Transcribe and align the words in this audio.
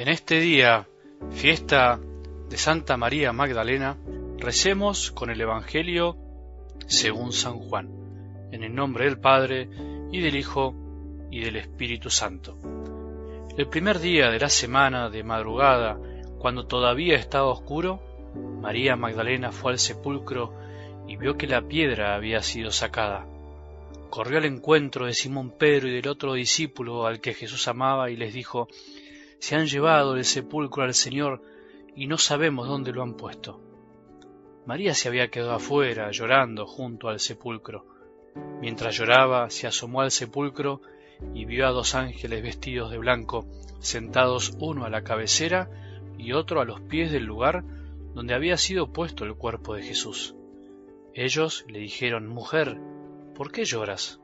En 0.00 0.08
este 0.08 0.40
día, 0.40 0.88
fiesta 1.30 2.00
de 2.48 2.56
Santa 2.56 2.96
María 2.96 3.34
Magdalena, 3.34 3.98
recemos 4.38 5.10
con 5.10 5.28
el 5.28 5.38
Evangelio 5.38 6.16
según 6.86 7.34
San 7.34 7.58
Juan, 7.58 8.48
en 8.50 8.64
el 8.64 8.74
nombre 8.74 9.04
del 9.04 9.20
Padre, 9.20 9.68
y 10.10 10.22
del 10.22 10.36
Hijo, 10.36 10.74
y 11.30 11.40
del 11.40 11.56
Espíritu 11.56 12.08
Santo. 12.08 12.56
El 13.58 13.68
primer 13.68 13.98
día 13.98 14.30
de 14.30 14.38
la 14.38 14.48
semana, 14.48 15.10
de 15.10 15.22
madrugada, 15.22 15.98
cuando 16.38 16.66
todavía 16.66 17.16
estaba 17.16 17.48
oscuro, 17.48 18.00
María 18.62 18.96
Magdalena 18.96 19.52
fue 19.52 19.72
al 19.72 19.78
sepulcro 19.78 20.54
y 21.08 21.16
vio 21.18 21.36
que 21.36 21.46
la 21.46 21.60
piedra 21.60 22.14
había 22.14 22.40
sido 22.40 22.70
sacada. 22.70 23.26
Corrió 24.08 24.38
al 24.38 24.46
encuentro 24.46 25.04
de 25.04 25.12
Simón 25.12 25.50
Pedro 25.50 25.88
y 25.88 25.92
del 25.92 26.08
otro 26.08 26.32
discípulo 26.32 27.04
al 27.04 27.20
que 27.20 27.34
Jesús 27.34 27.68
amaba 27.68 28.10
y 28.10 28.16
les 28.16 28.32
dijo, 28.32 28.66
Se 29.40 29.56
han 29.56 29.66
llevado 29.66 30.14
del 30.14 30.24
sepulcro 30.24 30.84
al 30.84 30.94
Señor 30.94 31.42
y 31.96 32.06
no 32.06 32.18
sabemos 32.18 32.68
dónde 32.68 32.92
lo 32.92 33.02
han 33.02 33.14
puesto. 33.14 33.60
María 34.66 34.94
se 34.94 35.08
había 35.08 35.30
quedado 35.30 35.54
afuera, 35.54 36.10
llorando 36.10 36.66
junto 36.66 37.08
al 37.08 37.18
sepulcro. 37.18 37.86
Mientras 38.60 38.96
lloraba, 38.96 39.48
se 39.48 39.66
asomó 39.66 40.02
al 40.02 40.10
sepulcro 40.10 40.82
y 41.34 41.46
vio 41.46 41.66
a 41.66 41.70
dos 41.70 41.94
ángeles 41.94 42.42
vestidos 42.42 42.90
de 42.90 42.98
blanco, 42.98 43.46
sentados 43.80 44.54
uno 44.60 44.84
a 44.84 44.90
la 44.90 45.02
cabecera 45.02 45.70
y 46.18 46.32
otro 46.32 46.60
a 46.60 46.66
los 46.66 46.82
pies 46.82 47.10
del 47.10 47.24
lugar 47.24 47.64
donde 48.14 48.34
había 48.34 48.58
sido 48.58 48.92
puesto 48.92 49.24
el 49.24 49.34
cuerpo 49.34 49.74
de 49.74 49.82
Jesús. 49.82 50.34
Ellos 51.14 51.64
le 51.66 51.78
dijeron, 51.78 52.28
Mujer, 52.28 52.78
¿por 53.34 53.50
qué 53.50 53.64
lloras? 53.64 54.20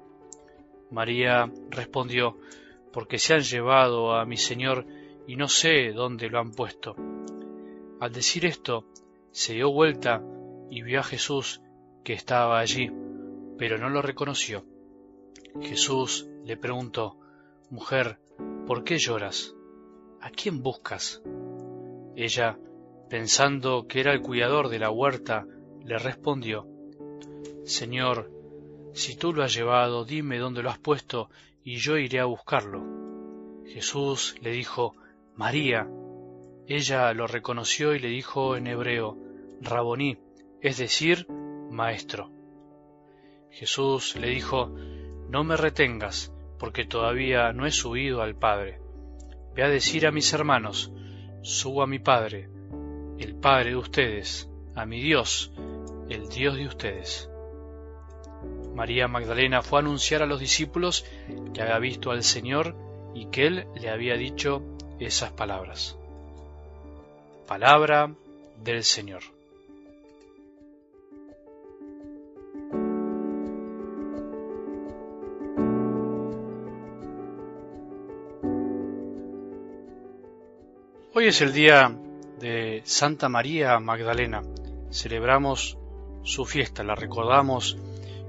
María 0.90 1.50
respondió, 1.70 2.36
Porque 2.92 3.18
se 3.18 3.32
han 3.32 3.40
llevado 3.40 4.14
a 4.14 4.26
mi 4.26 4.36
Señor 4.36 4.86
y 5.26 5.36
no 5.36 5.48
sé 5.48 5.92
dónde 5.92 6.28
lo 6.28 6.38
han 6.38 6.52
puesto. 6.52 6.96
Al 8.00 8.12
decir 8.12 8.44
esto, 8.44 8.84
se 9.30 9.54
dio 9.54 9.70
vuelta 9.72 10.22
y 10.70 10.82
vio 10.82 11.00
a 11.00 11.04
Jesús 11.04 11.60
que 12.04 12.12
estaba 12.12 12.58
allí, 12.58 12.90
pero 13.58 13.78
no 13.78 13.88
lo 13.88 14.02
reconoció. 14.02 14.64
Jesús 15.60 16.28
le 16.44 16.56
preguntó, 16.56 17.18
Mujer, 17.70 18.18
¿por 18.66 18.84
qué 18.84 18.98
lloras? 18.98 19.54
¿A 20.20 20.30
quién 20.30 20.62
buscas? 20.62 21.22
Ella, 22.14 22.58
pensando 23.10 23.86
que 23.88 24.00
era 24.00 24.12
el 24.12 24.22
cuidador 24.22 24.68
de 24.68 24.78
la 24.78 24.90
huerta, 24.90 25.46
le 25.84 25.98
respondió, 25.98 26.66
Señor, 27.64 28.30
si 28.92 29.16
tú 29.16 29.32
lo 29.32 29.42
has 29.42 29.54
llevado, 29.54 30.04
dime 30.04 30.38
dónde 30.38 30.62
lo 30.62 30.70
has 30.70 30.78
puesto, 30.78 31.28
y 31.64 31.76
yo 31.76 31.96
iré 31.98 32.20
a 32.20 32.24
buscarlo. 32.24 32.84
Jesús 33.66 34.36
le 34.40 34.52
dijo, 34.52 34.94
María. 35.36 35.86
Ella 36.66 37.12
lo 37.12 37.26
reconoció 37.26 37.94
y 37.94 37.98
le 37.98 38.08
dijo 38.08 38.56
en 38.56 38.66
hebreo, 38.66 39.18
Raboní, 39.60 40.18
es 40.62 40.78
decir, 40.78 41.26
Maestro. 41.70 42.30
Jesús 43.50 44.16
le 44.16 44.28
dijo, 44.28 44.74
No 45.28 45.44
me 45.44 45.58
retengas, 45.58 46.32
porque 46.58 46.86
todavía 46.86 47.52
no 47.52 47.66
he 47.66 47.70
subido 47.70 48.22
al 48.22 48.34
Padre. 48.34 48.80
Ve 49.54 49.62
a 49.62 49.68
decir 49.68 50.06
a 50.06 50.10
mis 50.10 50.32
hermanos, 50.32 50.90
subo 51.42 51.82
a 51.82 51.86
mi 51.86 51.98
Padre, 51.98 52.48
el 53.18 53.36
Padre 53.36 53.70
de 53.70 53.76
ustedes, 53.76 54.50
a 54.74 54.86
mi 54.86 55.02
Dios, 55.02 55.52
el 56.08 56.28
Dios 56.30 56.56
de 56.56 56.66
ustedes. 56.66 57.30
María 58.74 59.06
Magdalena 59.06 59.60
fue 59.60 59.80
a 59.80 59.82
anunciar 59.82 60.22
a 60.22 60.26
los 60.26 60.40
discípulos 60.40 61.04
que 61.52 61.60
había 61.60 61.78
visto 61.78 62.10
al 62.10 62.22
Señor 62.22 62.74
y 63.14 63.26
que 63.26 63.46
Él 63.46 63.66
le 63.74 63.90
había 63.90 64.16
dicho 64.16 64.75
esas 64.98 65.32
palabras. 65.32 65.96
Palabra 67.46 68.10
del 68.62 68.82
Señor. 68.84 69.22
Hoy 81.14 81.28
es 81.28 81.40
el 81.40 81.52
día 81.52 81.96
de 82.40 82.82
Santa 82.84 83.28
María 83.28 83.80
Magdalena. 83.80 84.42
Celebramos 84.90 85.78
su 86.24 86.44
fiesta, 86.44 86.82
la 86.82 86.94
recordamos 86.94 87.78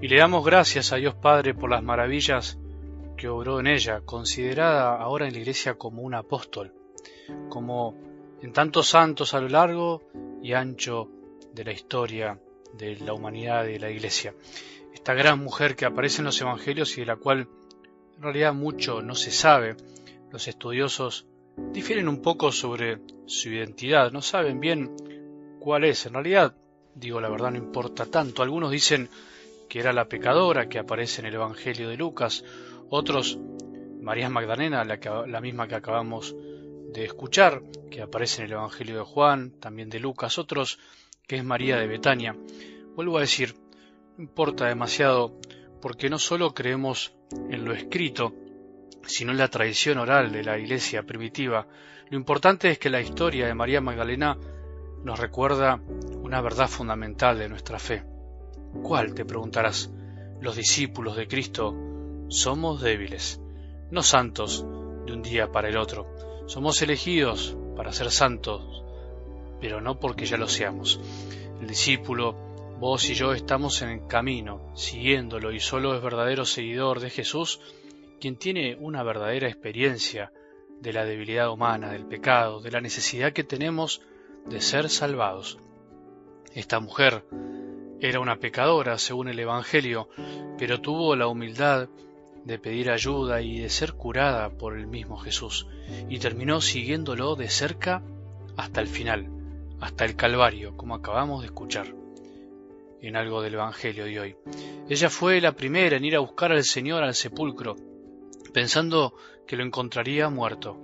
y 0.01 0.07
le 0.07 0.17
damos 0.17 0.45
gracias 0.45 0.93
a 0.93 0.97
Dios 0.97 1.15
Padre 1.15 1.53
por 1.53 1.69
las 1.69 1.83
maravillas 1.83 2.57
que 3.17 3.27
obró 3.27 3.59
en 3.59 3.67
ella, 3.67 4.01
considerada 4.05 4.95
ahora 4.95 5.27
en 5.27 5.33
la 5.33 5.39
Iglesia 5.39 5.73
como 5.73 6.03
un 6.03 6.13
apóstol, 6.13 6.73
como 7.49 7.95
en 8.41 8.53
tantos 8.53 8.87
santos 8.87 9.33
a 9.33 9.41
lo 9.41 9.49
largo 9.49 10.03
y 10.41 10.53
ancho 10.53 11.09
de 11.51 11.65
la 11.65 11.73
historia 11.73 12.39
de 12.73 12.95
la 12.97 13.13
humanidad 13.13 13.65
y 13.65 13.73
de 13.73 13.79
la 13.79 13.89
Iglesia. 13.89 14.35
Esta 14.93 15.15
gran 15.15 15.39
mujer 15.39 15.75
que 15.75 15.85
aparece 15.85 16.21
en 16.21 16.25
los 16.25 16.39
Evangelios 16.39 16.95
y 16.97 17.01
de 17.01 17.07
la 17.07 17.15
cual 17.15 17.49
en 18.15 18.21
realidad 18.21 18.53
mucho 18.53 19.01
no 19.01 19.15
se 19.15 19.31
sabe, 19.31 19.75
los 20.31 20.47
estudiosos 20.47 21.25
difieren 21.71 22.07
un 22.07 22.21
poco 22.21 22.51
sobre 22.51 22.99
su 23.25 23.49
identidad, 23.49 24.11
no 24.11 24.21
saben 24.21 24.59
bien 24.59 24.95
cuál 25.59 25.85
es. 25.85 26.05
En 26.05 26.13
realidad, 26.13 26.55
digo 26.93 27.19
la 27.19 27.29
verdad, 27.29 27.51
no 27.51 27.57
importa 27.57 28.05
tanto. 28.05 28.43
Algunos 28.43 28.71
dicen 28.71 29.09
que 29.67 29.79
era 29.79 29.93
la 29.93 30.07
pecadora 30.07 30.69
que 30.69 30.79
aparece 30.79 31.21
en 31.21 31.27
el 31.27 31.35
Evangelio 31.35 31.89
de 31.89 31.97
Lucas, 31.97 32.43
otros 32.89 33.39
María 34.01 34.29
Magdalena, 34.29 34.83
la, 34.85 35.41
misma 35.41 35.67
que 35.67 35.75
acabamos 35.75 36.35
de 36.93 37.03
escuchar, 37.03 37.61
que 37.91 38.01
aparece 38.01 38.41
en 38.41 38.47
el 38.47 38.53
Evangelio 38.53 38.97
de 38.97 39.03
Juan, 39.03 39.51
también 39.59 39.89
de 39.89 39.99
Lucas, 39.99 40.37
otros 40.37 40.79
que 41.27 41.35
es 41.35 41.43
María 41.43 41.77
de 41.77 41.87
Betania. 41.87 42.35
Vuelvo 42.95 43.17
a 43.17 43.21
decir, 43.21 43.55
no 44.17 44.23
importa 44.23 44.65
demasiado, 44.65 45.37
porque 45.81 46.09
no 46.09 46.19
solo 46.19 46.53
creemos 46.53 47.13
en 47.49 47.65
lo 47.65 47.73
escrito, 47.73 48.33
sino 49.03 49.31
en 49.31 49.37
la 49.37 49.49
tradición 49.49 49.97
oral 49.97 50.31
de 50.31 50.43
la 50.43 50.57
Iglesia 50.57 51.03
primitiva. 51.03 51.67
Lo 52.09 52.17
importante 52.17 52.69
es 52.69 52.79
que 52.79 52.89
la 52.89 53.01
historia 53.01 53.47
de 53.47 53.53
María 53.53 53.81
Magdalena 53.81 54.37
nos 55.03 55.19
recuerda 55.19 55.81
una 56.21 56.41
verdad 56.41 56.69
fundamental 56.69 57.37
de 57.37 57.49
nuestra 57.49 57.77
fe. 57.77 58.03
¿Cuál? 58.81 59.13
te 59.13 59.25
preguntarás. 59.25 59.91
Los 60.39 60.55
discípulos 60.55 61.17
de 61.17 61.27
Cristo 61.27 61.75
somos 62.29 62.81
débiles, 62.81 63.41
no 63.89 64.03
santos 64.03 64.65
de 65.05 65.13
un 65.13 65.21
día 65.21 65.51
para 65.51 65.69
el 65.69 65.77
otro. 65.77 66.07
Somos 66.47 66.81
elegidos 66.81 67.57
para 67.75 67.91
ser 67.91 68.11
santos, 68.11 68.83
pero 69.61 69.81
no 69.81 69.99
porque 69.99 70.25
ya 70.25 70.37
lo 70.37 70.47
seamos. 70.47 70.99
El 71.61 71.67
discípulo, 71.67 72.35
vos 72.79 73.09
y 73.09 73.13
yo 73.13 73.33
estamos 73.33 73.81
en 73.81 73.89
el 73.89 74.07
camino, 74.07 74.71
siguiéndolo, 74.75 75.51
y 75.51 75.59
solo 75.59 75.95
es 75.95 76.01
verdadero 76.01 76.45
seguidor 76.45 76.99
de 76.99 77.09
Jesús 77.09 77.59
quien 78.19 78.35
tiene 78.35 78.75
una 78.79 79.03
verdadera 79.03 79.47
experiencia 79.47 80.31
de 80.81 80.93
la 80.93 81.05
debilidad 81.05 81.51
humana, 81.51 81.91
del 81.91 82.05
pecado, 82.05 82.61
de 82.61 82.71
la 82.71 82.81
necesidad 82.81 83.33
que 83.33 83.43
tenemos 83.43 84.01
de 84.45 84.61
ser 84.61 84.89
salvados. 84.89 85.59
Esta 86.53 86.79
mujer 86.79 87.25
era 87.99 88.19
una 88.19 88.37
pecadora, 88.37 88.97
según 88.97 89.27
el 89.27 89.39
Evangelio, 89.39 90.09
pero 90.57 90.81
tuvo 90.81 91.15
la 91.15 91.27
humildad 91.27 91.89
de 92.45 92.59
pedir 92.59 92.89
ayuda 92.89 93.41
y 93.41 93.59
de 93.59 93.69
ser 93.69 93.93
curada 93.93 94.49
por 94.49 94.77
el 94.77 94.87
mismo 94.87 95.17
Jesús, 95.17 95.67
y 96.09 96.19
terminó 96.19 96.61
siguiéndolo 96.61 97.35
de 97.35 97.49
cerca 97.49 98.03
hasta 98.55 98.81
el 98.81 98.87
final, 98.87 99.29
hasta 99.79 100.05
el 100.05 100.15
Calvario, 100.15 100.75
como 100.75 100.95
acabamos 100.95 101.41
de 101.41 101.47
escuchar 101.47 101.93
en 103.01 103.15
algo 103.15 103.41
del 103.41 103.55
Evangelio 103.55 104.05
de 104.05 104.19
hoy. 104.19 104.35
Ella 104.89 105.09
fue 105.09 105.39
la 105.41 105.51
primera 105.51 105.97
en 105.97 106.05
ir 106.05 106.15
a 106.15 106.19
buscar 106.19 106.51
al 106.51 106.63
Señor 106.63 107.03
al 107.03 107.13
sepulcro, 107.13 107.75
pensando 108.53 109.13
que 109.45 109.55
lo 109.55 109.63
encontraría 109.63 110.29
muerto, 110.29 110.77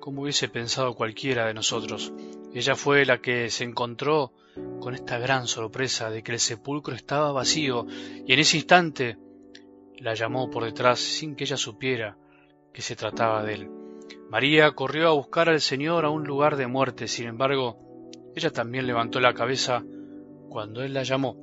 como 0.00 0.22
hubiese 0.22 0.48
pensado 0.48 0.94
cualquiera 0.94 1.46
de 1.46 1.54
nosotros. 1.54 2.12
Ella 2.52 2.74
fue 2.74 3.04
la 3.04 3.18
que 3.18 3.50
se 3.50 3.64
encontró 3.64 4.32
con 4.80 4.94
esta 4.94 5.18
gran 5.18 5.46
sorpresa 5.46 6.10
de 6.10 6.22
que 6.22 6.32
el 6.32 6.38
sepulcro 6.38 6.94
estaba 6.94 7.32
vacío 7.32 7.86
y 8.26 8.32
en 8.32 8.38
ese 8.38 8.58
instante 8.58 9.16
la 9.98 10.14
llamó 10.14 10.50
por 10.50 10.64
detrás 10.64 10.98
sin 10.98 11.36
que 11.36 11.44
ella 11.44 11.56
supiera 11.56 12.16
que 12.72 12.82
se 12.82 12.96
trataba 12.96 13.42
de 13.42 13.54
él. 13.54 13.70
María 14.30 14.72
corrió 14.72 15.08
a 15.08 15.12
buscar 15.12 15.48
al 15.48 15.60
Señor 15.60 16.04
a 16.04 16.10
un 16.10 16.24
lugar 16.24 16.56
de 16.56 16.66
muerte, 16.66 17.08
sin 17.08 17.26
embargo, 17.26 18.10
ella 18.34 18.50
también 18.50 18.86
levantó 18.86 19.20
la 19.20 19.34
cabeza 19.34 19.84
cuando 20.48 20.82
él 20.82 20.94
la 20.94 21.04
llamó. 21.04 21.36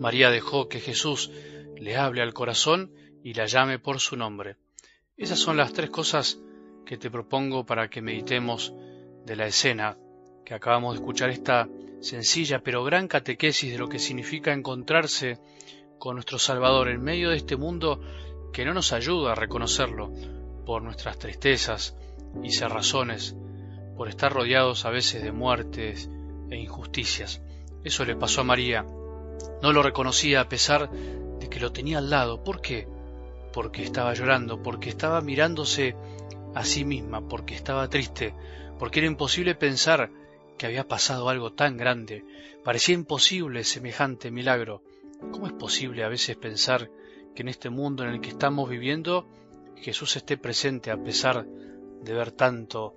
María 0.00 0.30
dejó 0.30 0.68
que 0.68 0.80
Jesús 0.80 1.30
le 1.76 1.96
hable 1.96 2.22
al 2.22 2.34
corazón 2.34 2.92
y 3.22 3.34
la 3.34 3.46
llame 3.46 3.78
por 3.78 4.00
su 4.00 4.16
nombre. 4.16 4.56
Esas 5.16 5.38
son 5.38 5.56
las 5.56 5.72
tres 5.72 5.90
cosas 5.90 6.40
que 6.84 6.96
te 6.96 7.10
propongo 7.10 7.64
para 7.64 7.88
que 7.88 8.02
meditemos 8.02 8.74
de 9.24 9.36
la 9.36 9.46
escena 9.46 9.96
que 10.44 10.54
acabamos 10.54 10.94
de 10.94 11.00
escuchar, 11.00 11.30
esta 11.30 11.68
sencilla 12.00 12.60
pero 12.62 12.82
gran 12.82 13.06
catequesis 13.06 13.70
de 13.70 13.78
lo 13.78 13.88
que 13.88 13.98
significa 13.98 14.52
encontrarse 14.52 15.38
con 16.00 16.16
nuestro 16.16 16.38
Salvador 16.38 16.88
en 16.88 17.02
medio 17.02 17.28
de 17.28 17.36
este 17.36 17.56
mundo 17.56 18.00
que 18.52 18.64
no 18.64 18.72
nos 18.72 18.92
ayuda 18.92 19.32
a 19.32 19.36
reconocerlo 19.36 20.10
por 20.64 20.82
nuestras 20.82 21.18
tristezas 21.18 21.94
y 22.42 22.50
cerrazones, 22.50 23.36
por 23.96 24.08
estar 24.08 24.32
rodeados 24.32 24.86
a 24.86 24.90
veces 24.90 25.22
de 25.22 25.30
muertes 25.30 26.10
e 26.50 26.56
injusticias. 26.56 27.42
Eso 27.84 28.04
le 28.06 28.16
pasó 28.16 28.40
a 28.40 28.44
María. 28.44 28.82
No 29.62 29.72
lo 29.72 29.82
reconocía 29.82 30.40
a 30.40 30.48
pesar 30.48 30.90
de 30.90 31.48
que 31.50 31.60
lo 31.60 31.70
tenía 31.70 31.98
al 31.98 32.08
lado. 32.08 32.42
¿Por 32.42 32.62
qué? 32.62 32.88
Porque 33.52 33.82
estaba 33.82 34.14
llorando, 34.14 34.62
porque 34.62 34.88
estaba 34.88 35.20
mirándose 35.20 35.96
a 36.54 36.64
sí 36.64 36.84
misma, 36.84 37.28
porque 37.28 37.54
estaba 37.54 37.88
triste, 37.90 38.34
porque 38.78 39.00
era 39.00 39.06
imposible 39.06 39.54
pensar 39.54 40.10
que 40.56 40.64
había 40.64 40.88
pasado 40.88 41.28
algo 41.28 41.52
tan 41.52 41.76
grande. 41.76 42.24
Parecía 42.64 42.94
imposible 42.94 43.64
semejante 43.64 44.30
milagro. 44.30 44.82
¿Cómo 45.20 45.46
es 45.46 45.52
posible 45.52 46.02
a 46.04 46.08
veces 46.08 46.36
pensar 46.36 46.90
que 47.34 47.42
en 47.42 47.48
este 47.48 47.70
mundo 47.70 48.04
en 48.04 48.10
el 48.10 48.20
que 48.20 48.30
estamos 48.30 48.68
viviendo 48.68 49.26
Jesús 49.76 50.16
esté 50.16 50.36
presente 50.36 50.90
a 50.90 51.02
pesar 51.02 51.46
de 51.46 52.12
ver 52.12 52.32
tanto 52.32 52.94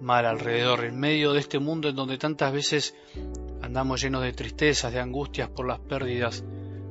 mal 0.00 0.26
alrededor, 0.26 0.84
en 0.84 0.98
medio 0.98 1.32
de 1.32 1.40
este 1.40 1.58
mundo 1.58 1.88
en 1.88 1.96
donde 1.96 2.18
tantas 2.18 2.52
veces 2.52 2.94
andamos 3.60 4.02
llenos 4.02 4.22
de 4.22 4.32
tristezas, 4.32 4.92
de 4.92 5.00
angustias 5.00 5.48
por 5.48 5.66
las 5.66 5.78
pérdidas 5.78 6.44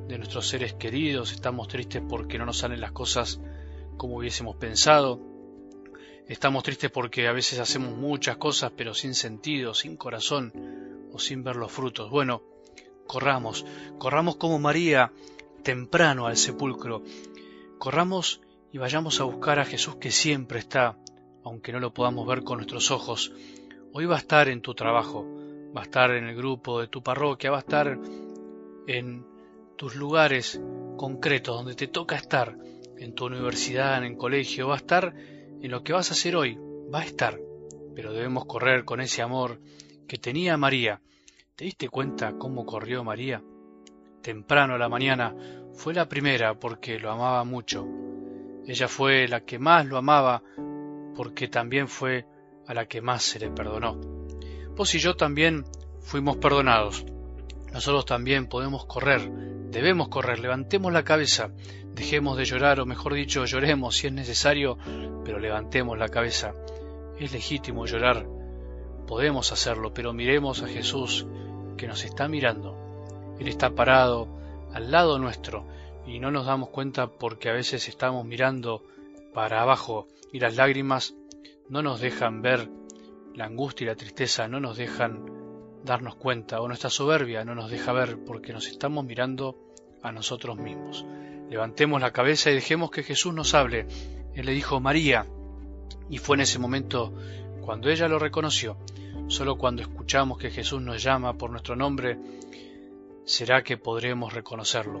de 0.08 0.18
nuestros 0.18 0.48
seres 0.48 0.74
queridos, 0.74 1.32
estamos 1.32 1.68
tristes 1.68 2.02
porque 2.08 2.38
no 2.38 2.46
nos 2.46 2.58
salen 2.58 2.80
las 2.80 2.92
cosas 2.92 3.40
como 3.96 4.16
hubiésemos 4.16 4.56
pensado, 4.56 5.20
estamos 6.26 6.62
tristes 6.62 6.90
porque 6.90 7.28
a 7.28 7.32
veces 7.32 7.58
hacemos 7.58 7.96
muchas 7.96 8.36
cosas 8.36 8.72
pero 8.76 8.94
sin 8.94 9.14
sentido, 9.14 9.74
sin 9.74 9.96
corazón 9.96 10.52
o 11.12 11.18
sin 11.18 11.44
ver 11.44 11.56
los 11.56 11.70
frutos. 11.70 12.10
Bueno, 12.10 12.42
corramos, 13.06 13.64
corramos 13.98 14.36
como 14.36 14.58
María 14.58 15.12
temprano 15.62 16.26
al 16.26 16.36
sepulcro, 16.36 17.02
corramos 17.78 18.40
y 18.72 18.78
vayamos 18.78 19.20
a 19.20 19.24
buscar 19.24 19.58
a 19.58 19.64
Jesús 19.64 19.96
que 19.96 20.10
siempre 20.10 20.58
está 20.58 20.96
aunque 21.44 21.72
no 21.72 21.80
lo 21.80 21.92
podamos 21.92 22.26
ver 22.26 22.44
con 22.44 22.58
nuestros 22.58 22.90
ojos. 22.90 23.32
Hoy 23.92 24.06
va 24.06 24.16
a 24.16 24.18
estar 24.18 24.48
en 24.48 24.62
tu 24.62 24.74
trabajo, 24.74 25.26
va 25.76 25.82
a 25.82 25.84
estar 25.84 26.10
en 26.12 26.24
el 26.24 26.36
grupo 26.36 26.80
de 26.80 26.88
tu 26.88 27.02
parroquia, 27.02 27.50
va 27.50 27.58
a 27.58 27.60
estar 27.60 27.98
en 28.86 29.26
tus 29.76 29.94
lugares 29.94 30.60
concretos 30.96 31.56
donde 31.56 31.74
te 31.74 31.88
toca 31.88 32.16
estar, 32.16 32.56
en 32.96 33.14
tu 33.14 33.26
universidad, 33.26 33.98
en 33.98 34.04
el 34.04 34.16
colegio, 34.16 34.68
va 34.68 34.74
a 34.74 34.78
estar 34.78 35.14
en 35.16 35.70
lo 35.70 35.82
que 35.82 35.92
vas 35.92 36.10
a 36.10 36.14
hacer 36.14 36.36
hoy, 36.36 36.58
va 36.92 37.00
a 37.00 37.04
estar. 37.04 37.40
Pero 37.94 38.12
debemos 38.12 38.44
correr 38.46 38.84
con 38.84 39.00
ese 39.00 39.22
amor 39.22 39.60
que 40.06 40.18
tenía 40.18 40.56
María. 40.56 41.00
¿Te 41.62 41.66
diste 41.66 41.88
cuenta 41.88 42.32
cómo 42.40 42.66
corrió 42.66 43.04
María? 43.04 43.40
Temprano 44.20 44.74
a 44.74 44.78
la 44.78 44.88
mañana 44.88 45.32
fue 45.74 45.94
la 45.94 46.08
primera 46.08 46.58
porque 46.58 46.98
lo 46.98 47.08
amaba 47.12 47.44
mucho. 47.44 47.86
Ella 48.66 48.88
fue 48.88 49.28
la 49.28 49.42
que 49.42 49.60
más 49.60 49.86
lo 49.86 49.96
amaba 49.96 50.42
porque 51.14 51.46
también 51.46 51.86
fue 51.86 52.26
a 52.66 52.74
la 52.74 52.86
que 52.86 53.00
más 53.00 53.22
se 53.22 53.38
le 53.38 53.48
perdonó. 53.48 54.00
Vos 54.74 54.92
y 54.96 54.98
yo 54.98 55.14
también 55.14 55.64
fuimos 56.00 56.38
perdonados. 56.38 57.06
Nosotros 57.72 58.06
también 58.06 58.48
podemos 58.48 58.84
correr, 58.86 59.30
debemos 59.70 60.08
correr, 60.08 60.40
levantemos 60.40 60.92
la 60.92 61.04
cabeza, 61.04 61.52
dejemos 61.94 62.36
de 62.38 62.44
llorar, 62.44 62.80
o 62.80 62.86
mejor 62.86 63.14
dicho, 63.14 63.44
lloremos 63.44 63.98
si 63.98 64.08
es 64.08 64.12
necesario, 64.12 64.78
pero 65.24 65.38
levantemos 65.38 65.96
la 65.96 66.08
cabeza. 66.08 66.54
Es 67.20 67.32
legítimo 67.32 67.86
llorar, 67.86 68.26
podemos 69.06 69.52
hacerlo, 69.52 69.94
pero 69.94 70.12
miremos 70.12 70.60
a 70.64 70.66
Jesús 70.66 71.24
que 71.82 71.88
nos 71.88 72.04
está 72.04 72.28
mirando. 72.28 72.78
Él 73.40 73.48
está 73.48 73.70
parado 73.74 74.28
al 74.72 74.92
lado 74.92 75.18
nuestro 75.18 75.66
y 76.06 76.20
no 76.20 76.30
nos 76.30 76.46
damos 76.46 76.68
cuenta 76.68 77.08
porque 77.08 77.48
a 77.48 77.52
veces 77.52 77.88
estamos 77.88 78.24
mirando 78.24 78.84
para 79.34 79.62
abajo 79.62 80.06
y 80.32 80.38
las 80.38 80.54
lágrimas 80.54 81.16
no 81.68 81.82
nos 81.82 82.00
dejan 82.00 82.40
ver 82.40 82.70
la 83.34 83.46
angustia 83.46 83.84
y 83.84 83.88
la 83.88 83.96
tristeza, 83.96 84.46
no 84.46 84.60
nos 84.60 84.76
dejan 84.76 85.26
darnos 85.82 86.14
cuenta, 86.14 86.60
o 86.60 86.68
nuestra 86.68 86.88
soberbia 86.88 87.44
no 87.44 87.56
nos 87.56 87.68
deja 87.68 87.92
ver 87.92 88.16
porque 88.24 88.52
nos 88.52 88.68
estamos 88.68 89.04
mirando 89.04 89.58
a 90.04 90.12
nosotros 90.12 90.56
mismos. 90.58 91.04
Levantemos 91.50 92.00
la 92.00 92.12
cabeza 92.12 92.52
y 92.52 92.54
dejemos 92.54 92.92
que 92.92 93.02
Jesús 93.02 93.34
nos 93.34 93.54
hable. 93.54 93.88
Él 94.36 94.46
le 94.46 94.52
dijo 94.52 94.78
María, 94.78 95.26
y 96.08 96.18
fue 96.18 96.36
en 96.36 96.42
ese 96.42 96.60
momento 96.60 97.12
cuando 97.60 97.90
ella 97.90 98.06
lo 98.06 98.20
reconoció. 98.20 98.76
Solo 99.32 99.56
cuando 99.56 99.80
escuchamos 99.80 100.36
que 100.36 100.50
Jesús 100.50 100.82
nos 100.82 101.02
llama 101.02 101.38
por 101.38 101.50
nuestro 101.50 101.74
nombre, 101.74 102.18
será 103.24 103.62
que 103.62 103.78
podremos 103.78 104.34
reconocerlo. 104.34 105.00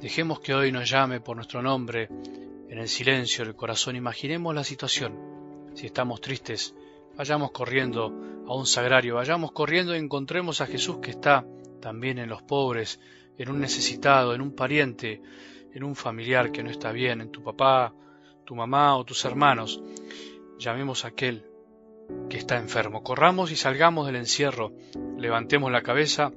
Dejemos 0.00 0.40
que 0.40 0.54
hoy 0.54 0.72
nos 0.72 0.90
llame 0.90 1.20
por 1.20 1.36
nuestro 1.36 1.62
nombre 1.62 2.08
en 2.68 2.78
el 2.78 2.88
silencio 2.88 3.44
del 3.44 3.54
corazón 3.54 3.94
imaginemos 3.94 4.52
la 4.56 4.64
situación. 4.64 5.70
Si 5.76 5.86
estamos 5.86 6.20
tristes, 6.20 6.74
vayamos 7.16 7.52
corriendo 7.52 8.12
a 8.48 8.56
un 8.56 8.66
sagrario, 8.66 9.14
vayamos 9.14 9.52
corriendo 9.52 9.94
y 9.94 10.00
encontremos 10.00 10.60
a 10.60 10.66
Jesús 10.66 10.98
que 11.00 11.12
está 11.12 11.46
también 11.80 12.18
en 12.18 12.28
los 12.28 12.42
pobres, 12.42 12.98
en 13.38 13.50
un 13.50 13.60
necesitado, 13.60 14.34
en 14.34 14.40
un 14.40 14.56
pariente, 14.56 15.22
en 15.72 15.84
un 15.84 15.94
familiar 15.94 16.50
que 16.50 16.64
no 16.64 16.70
está 16.70 16.90
bien, 16.90 17.20
en 17.20 17.30
tu 17.30 17.40
papá, 17.44 17.94
tu 18.44 18.56
mamá 18.56 18.96
o 18.96 19.04
tus 19.04 19.24
hermanos. 19.24 19.80
Llamemos 20.58 21.04
a 21.04 21.08
aquel 21.08 21.49
que 22.28 22.38
está 22.38 22.56
enfermo. 22.56 23.02
Corramos 23.02 23.50
y 23.50 23.56
salgamos 23.56 24.06
del 24.06 24.16
encierro, 24.16 24.72
levantemos 25.18 25.70
la 25.70 25.82
cabeza 25.82 26.32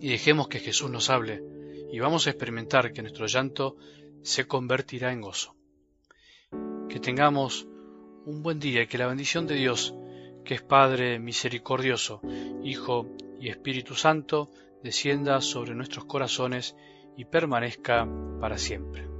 y 0.00 0.08
dejemos 0.08 0.48
que 0.48 0.60
Jesús 0.60 0.90
nos 0.90 1.10
hable 1.10 1.42
y 1.90 1.98
vamos 1.98 2.26
a 2.26 2.30
experimentar 2.30 2.92
que 2.92 3.02
nuestro 3.02 3.26
llanto 3.26 3.76
se 4.22 4.46
convertirá 4.46 5.12
en 5.12 5.20
gozo. 5.20 5.54
Que 6.88 7.00
tengamos 7.00 7.66
un 8.24 8.42
buen 8.42 8.58
día 8.58 8.82
y 8.82 8.86
que 8.86 8.98
la 8.98 9.06
bendición 9.06 9.46
de 9.46 9.54
Dios, 9.54 9.94
que 10.44 10.54
es 10.54 10.62
Padre 10.62 11.18
misericordioso, 11.18 12.20
Hijo 12.64 13.06
y 13.40 13.48
Espíritu 13.48 13.94
Santo, 13.94 14.50
descienda 14.82 15.40
sobre 15.40 15.74
nuestros 15.74 16.04
corazones 16.04 16.76
y 17.16 17.24
permanezca 17.24 18.08
para 18.40 18.58
siempre. 18.58 19.15